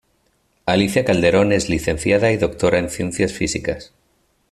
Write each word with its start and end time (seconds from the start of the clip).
Alicia 0.65 1.05
Calderón 1.05 1.51
es 1.51 1.69
licenciada 1.69 2.31
y 2.31 2.37
doctora 2.37 2.79
en 2.79 2.89
Ciencias 2.89 3.33
Físicas. 3.33 3.93